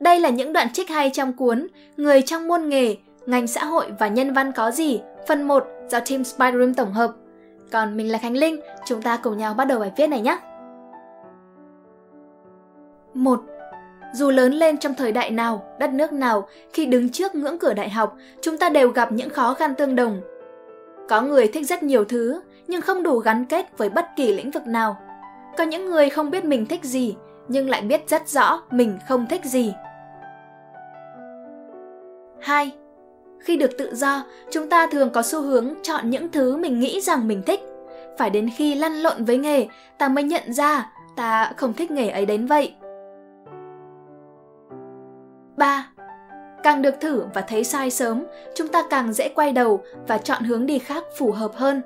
[0.00, 1.66] Đây là những đoạn trích hay trong cuốn
[1.96, 6.00] Người trong môn nghề, ngành xã hội và nhân văn có gì, phần 1 do
[6.00, 7.10] Team Spider Room tổng hợp.
[7.72, 10.38] Còn mình là Khánh Linh, chúng ta cùng nhau bắt đầu bài viết này nhé.
[13.14, 13.40] 1.
[14.14, 17.74] Dù lớn lên trong thời đại nào, đất nước nào, khi đứng trước ngưỡng cửa
[17.74, 20.20] đại học, chúng ta đều gặp những khó khăn tương đồng.
[21.08, 24.50] Có người thích rất nhiều thứ, nhưng không đủ gắn kết với bất kỳ lĩnh
[24.50, 24.96] vực nào.
[25.56, 27.16] Có những người không biết mình thích gì,
[27.48, 29.74] nhưng lại biết rất rõ mình không thích gì.
[32.42, 32.72] 2.
[33.40, 37.00] Khi được tự do, chúng ta thường có xu hướng chọn những thứ mình nghĩ
[37.00, 37.60] rằng mình thích.
[38.18, 39.66] Phải đến khi lăn lộn với nghề,
[39.98, 42.74] ta mới nhận ra ta không thích nghề ấy đến vậy.
[45.56, 45.88] 3.
[46.62, 50.42] Càng được thử và thấy sai sớm, chúng ta càng dễ quay đầu và chọn
[50.42, 51.82] hướng đi khác phù hợp hơn.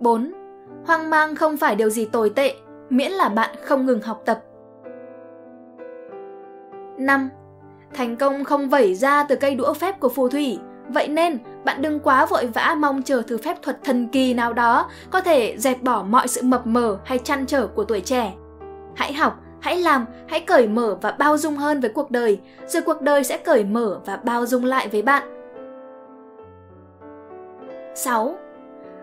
[0.00, 0.32] 4.
[0.86, 2.54] Hoang mang không phải điều gì tồi tệ,
[2.90, 4.40] miễn là bạn không ngừng học tập.
[6.98, 7.30] 5.
[7.94, 11.82] Thành công không vẩy ra từ cây đũa phép của phù thủy, vậy nên bạn
[11.82, 15.54] đừng quá vội vã mong chờ thứ phép thuật thần kỳ nào đó có thể
[15.58, 18.32] dẹp bỏ mọi sự mập mờ hay chăn trở của tuổi trẻ.
[18.96, 22.82] Hãy học, hãy làm, hãy cởi mở và bao dung hơn với cuộc đời, rồi
[22.82, 25.22] cuộc đời sẽ cởi mở và bao dung lại với bạn.
[27.94, 28.36] 6.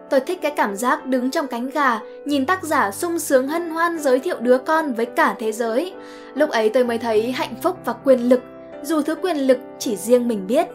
[0.10, 3.70] Tôi thích cái cảm giác đứng trong cánh gà, nhìn tác giả sung sướng hân
[3.70, 5.94] hoan giới thiệu đứa con với cả thế giới.
[6.34, 8.42] Lúc ấy tôi mới thấy hạnh phúc và quyền lực,
[8.82, 10.68] dù thứ quyền lực chỉ riêng mình biết.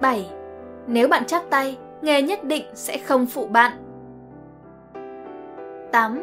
[0.00, 0.30] 7.
[0.86, 3.72] Nếu bạn chắc tay, nghề nhất định sẽ không phụ bạn.
[5.92, 6.22] 8.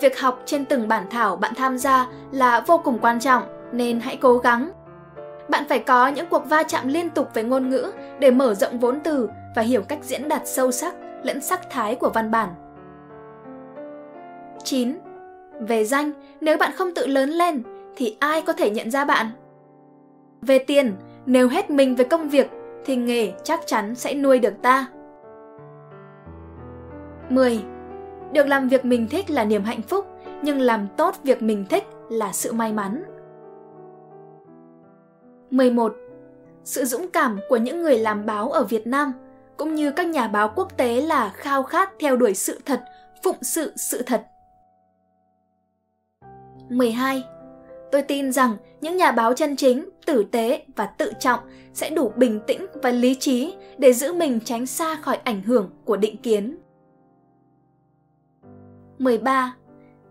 [0.00, 4.00] Việc học trên từng bản thảo bạn tham gia là vô cùng quan trọng nên
[4.00, 4.70] hãy cố gắng.
[5.48, 8.78] Bạn phải có những cuộc va chạm liên tục với ngôn ngữ để mở rộng
[8.78, 12.48] vốn từ và hiểu cách diễn đạt sâu sắc lẫn sắc thái của văn bản.
[14.64, 14.98] 9.
[15.60, 17.62] Về danh, nếu bạn không tự lớn lên
[17.96, 19.26] thì ai có thể nhận ra bạn?
[20.42, 20.96] Về tiền,
[21.26, 22.50] nếu hết mình với công việc
[22.84, 24.86] thì nghề chắc chắn sẽ nuôi được ta.
[27.28, 27.64] 10.
[28.32, 30.06] Được làm việc mình thích là niềm hạnh phúc,
[30.42, 33.04] nhưng làm tốt việc mình thích là sự may mắn.
[35.50, 35.94] 11.
[36.64, 39.12] Sự dũng cảm của những người làm báo ở Việt Nam
[39.56, 42.80] cũng như các nhà báo quốc tế là khao khát theo đuổi sự thật,
[43.22, 44.26] phụng sự sự thật.
[46.68, 47.22] 12.
[47.92, 51.40] Tôi tin rằng những nhà báo chân chính, tử tế và tự trọng
[51.74, 55.70] sẽ đủ bình tĩnh và lý trí để giữ mình tránh xa khỏi ảnh hưởng
[55.84, 56.56] của định kiến.
[58.98, 59.54] 13.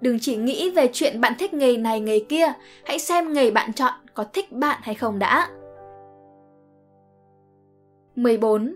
[0.01, 2.53] Đừng chỉ nghĩ về chuyện bạn thích nghề này nghề kia,
[2.85, 5.49] hãy xem nghề bạn chọn có thích bạn hay không đã.
[8.15, 8.75] 14.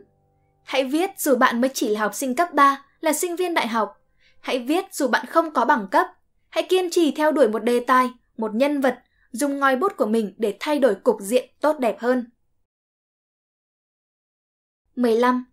[0.64, 3.68] Hãy viết dù bạn mới chỉ là học sinh cấp 3, là sinh viên đại
[3.68, 4.02] học.
[4.40, 6.08] Hãy viết dù bạn không có bằng cấp.
[6.50, 9.00] Hãy kiên trì theo đuổi một đề tài, một nhân vật,
[9.32, 12.26] dùng ngòi bút của mình để thay đổi cục diện tốt đẹp hơn.
[14.96, 15.46] 15.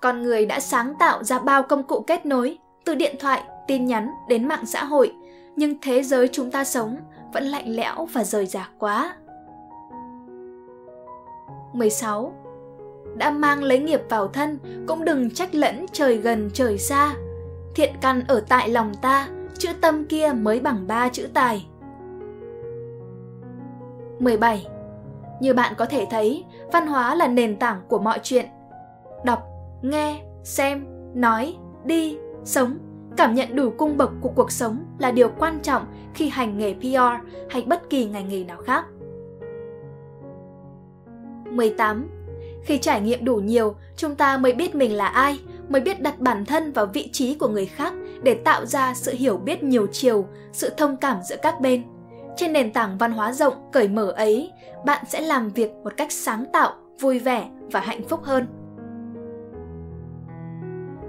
[0.00, 3.86] Con người đã sáng tạo ra bao công cụ kết nối, từ điện thoại, tin
[3.86, 5.12] nhắn đến mạng xã hội,
[5.56, 6.96] nhưng thế giới chúng ta sống
[7.32, 9.16] vẫn lạnh lẽo và rời rạc quá.
[11.72, 12.34] 16.
[13.16, 14.58] Đã mang lấy nghiệp vào thân,
[14.88, 17.14] cũng đừng trách lẫn trời gần trời xa.
[17.74, 21.66] Thiện căn ở tại lòng ta, chữ tâm kia mới bằng ba chữ tài.
[24.18, 24.66] 17.
[25.40, 28.46] Như bạn có thể thấy, văn hóa là nền tảng của mọi chuyện.
[29.24, 29.42] Đọc,
[29.82, 32.78] nghe, xem, nói, đi, sống,
[33.16, 35.84] cảm nhận đủ cung bậc của cuộc sống là điều quan trọng
[36.14, 38.84] khi hành nghề PR hay bất kỳ ngành nghề nào khác.
[41.50, 42.08] 18.
[42.64, 46.20] Khi trải nghiệm đủ nhiều, chúng ta mới biết mình là ai, mới biết đặt
[46.20, 49.86] bản thân vào vị trí của người khác để tạo ra sự hiểu biết nhiều
[49.92, 51.82] chiều, sự thông cảm giữa các bên.
[52.36, 54.52] Trên nền tảng văn hóa rộng, cởi mở ấy,
[54.84, 58.46] bạn sẽ làm việc một cách sáng tạo, vui vẻ và hạnh phúc hơn.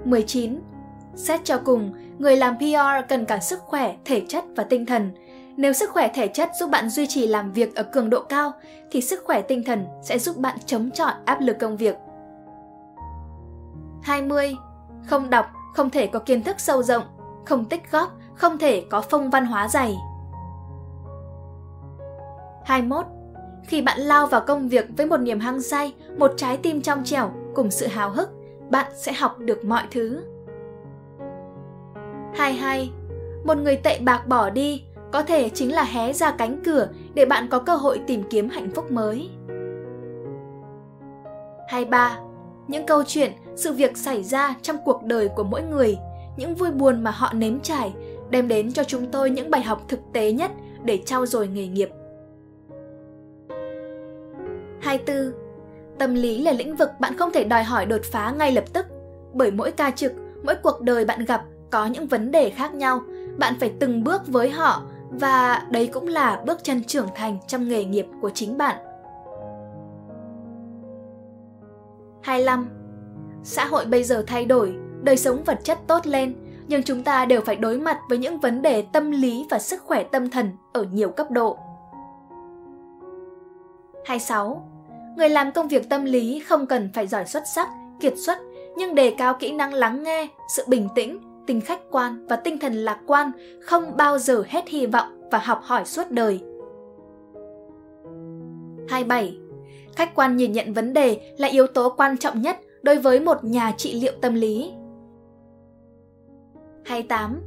[0.04, 0.60] 19.
[1.14, 5.10] Xét cho cùng, người làm PR cần cả sức khỏe, thể chất và tinh thần.
[5.56, 8.52] Nếu sức khỏe thể chất giúp bạn duy trì làm việc ở cường độ cao,
[8.90, 11.96] thì sức khỏe tinh thần sẽ giúp bạn chống chọi áp lực công việc.
[14.02, 14.56] 20.
[15.06, 17.04] Không đọc, không thể có kiến thức sâu rộng,
[17.46, 19.96] không tích góp, không thể có phong văn hóa dày.
[22.68, 23.06] 21.
[23.64, 27.04] Khi bạn lao vào công việc với một niềm hăng say, một trái tim trong
[27.04, 28.30] trẻo cùng sự hào hức,
[28.70, 30.22] bạn sẽ học được mọi thứ.
[32.34, 32.90] 22.
[33.44, 34.82] Một người tệ bạc bỏ đi
[35.12, 38.48] có thể chính là hé ra cánh cửa để bạn có cơ hội tìm kiếm
[38.48, 39.30] hạnh phúc mới.
[41.68, 42.18] 23.
[42.68, 45.98] Những câu chuyện, sự việc xảy ra trong cuộc đời của mỗi người,
[46.36, 47.92] những vui buồn mà họ nếm trải
[48.30, 50.50] đem đến cho chúng tôi những bài học thực tế nhất
[50.84, 51.90] để trau dồi nghề nghiệp.
[54.88, 55.32] 24.
[55.98, 58.86] Tâm lý là lĩnh vực bạn không thể đòi hỏi đột phá ngay lập tức,
[59.32, 60.12] bởi mỗi ca trực,
[60.42, 63.00] mỗi cuộc đời bạn gặp có những vấn đề khác nhau,
[63.38, 67.68] bạn phải từng bước với họ và đấy cũng là bước chân trưởng thành trong
[67.68, 68.76] nghề nghiệp của chính bạn.
[72.22, 72.68] 25.
[73.44, 76.34] Xã hội bây giờ thay đổi, đời sống vật chất tốt lên,
[76.68, 79.82] nhưng chúng ta đều phải đối mặt với những vấn đề tâm lý và sức
[79.82, 81.58] khỏe tâm thần ở nhiều cấp độ.
[84.04, 84.77] 26.
[85.18, 87.68] Người làm công việc tâm lý không cần phải giỏi xuất sắc,
[88.00, 88.38] kiệt xuất,
[88.76, 92.58] nhưng đề cao kỹ năng lắng nghe, sự bình tĩnh, tính khách quan và tinh
[92.58, 93.30] thần lạc quan
[93.62, 96.40] không bao giờ hết hy vọng và học hỏi suốt đời.
[98.88, 99.38] 27.
[99.96, 103.44] Khách quan nhìn nhận vấn đề là yếu tố quan trọng nhất đối với một
[103.44, 104.72] nhà trị liệu tâm lý.
[106.84, 107.40] 28.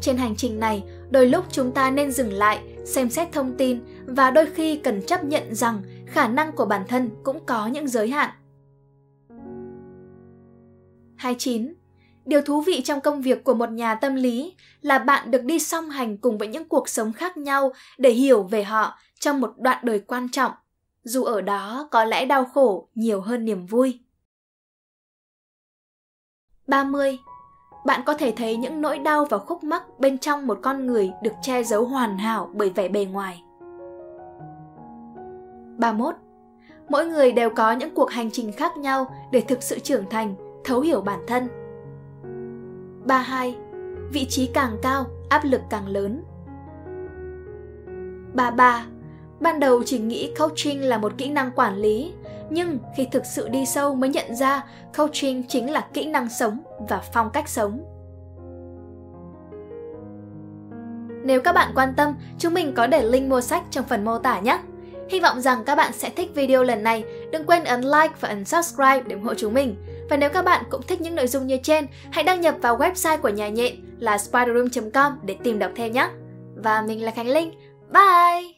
[0.00, 3.80] Trên hành trình này, đôi lúc chúng ta nên dừng lại, xem xét thông tin
[4.06, 7.88] và đôi khi cần chấp nhận rằng khả năng của bản thân cũng có những
[7.88, 8.30] giới hạn.
[11.16, 11.74] 29.
[12.24, 15.58] Điều thú vị trong công việc của một nhà tâm lý là bạn được đi
[15.58, 19.54] song hành cùng với những cuộc sống khác nhau để hiểu về họ trong một
[19.58, 20.52] đoạn đời quan trọng,
[21.02, 24.00] dù ở đó có lẽ đau khổ nhiều hơn niềm vui.
[26.66, 27.18] 30.
[27.86, 31.10] Bạn có thể thấy những nỗi đau và khúc mắc bên trong một con người
[31.22, 33.42] được che giấu hoàn hảo bởi vẻ bề ngoài.
[35.78, 36.14] 31.
[36.88, 40.34] Mỗi người đều có những cuộc hành trình khác nhau để thực sự trưởng thành,
[40.64, 41.48] thấu hiểu bản thân.
[43.06, 43.56] 32.
[44.12, 46.22] Vị trí càng cao, áp lực càng lớn.
[48.34, 48.86] 33.
[49.40, 52.12] Ban đầu chỉ nghĩ coaching là một kỹ năng quản lý,
[52.50, 54.64] nhưng khi thực sự đi sâu mới nhận ra
[54.96, 57.84] coaching chính là kỹ năng sống và phong cách sống.
[61.24, 64.18] Nếu các bạn quan tâm, chúng mình có để link mua sách trong phần mô
[64.18, 64.58] tả nhé.
[65.08, 67.04] Hy vọng rằng các bạn sẽ thích video lần này.
[67.32, 69.76] Đừng quên ấn like và ấn subscribe để ủng hộ chúng mình.
[70.10, 72.78] Và nếu các bạn cũng thích những nội dung như trên, hãy đăng nhập vào
[72.78, 76.08] website của nhà nhện là spiderroom.com để tìm đọc thêm nhé.
[76.56, 77.52] Và mình là Khánh Linh.
[77.92, 78.52] Bye!